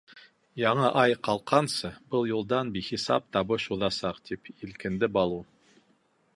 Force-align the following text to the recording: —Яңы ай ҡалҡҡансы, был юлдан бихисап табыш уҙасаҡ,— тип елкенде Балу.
—Яңы 0.61 0.87
ай 1.01 1.13
ҡалҡҡансы, 1.27 1.91
был 2.15 2.25
юлдан 2.31 2.73
бихисап 2.79 3.29
табыш 3.37 3.69
уҙасаҡ,— 3.79 4.21
тип 4.31 4.53
елкенде 4.65 5.15
Балу. 5.19 5.41